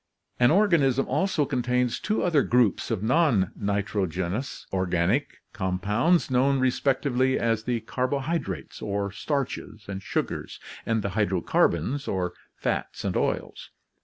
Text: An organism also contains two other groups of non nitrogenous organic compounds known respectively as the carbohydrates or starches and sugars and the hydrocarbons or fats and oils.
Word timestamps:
An 0.39 0.49
organism 0.49 1.07
also 1.07 1.45
contains 1.45 1.99
two 1.99 2.23
other 2.23 2.41
groups 2.41 2.89
of 2.89 3.03
non 3.03 3.51
nitrogenous 3.55 4.65
organic 4.73 5.43
compounds 5.53 6.31
known 6.31 6.59
respectively 6.59 7.37
as 7.37 7.65
the 7.65 7.81
carbohydrates 7.81 8.81
or 8.81 9.11
starches 9.11 9.85
and 9.87 10.01
sugars 10.01 10.59
and 10.87 11.03
the 11.03 11.09
hydrocarbons 11.09 12.07
or 12.07 12.33
fats 12.55 13.03
and 13.05 13.15
oils. 13.15 13.69